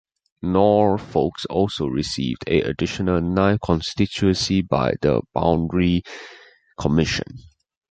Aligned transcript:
Norfolk 0.41 1.35
also 1.51 1.85
received 1.85 2.45
an 2.49 2.65
additional, 2.65 3.21
ninth 3.21 3.61
constituency, 3.63 4.61
by 4.63 4.95
the 5.01 5.21
Boundary 5.35 6.01
Commission. 6.79 7.37